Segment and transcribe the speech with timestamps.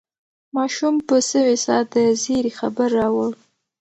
[0.55, 3.31] ماشوم په سوې ساه د زېري خبر راوړ.